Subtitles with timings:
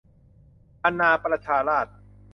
[0.83, 1.95] อาณาประชาราษฎร์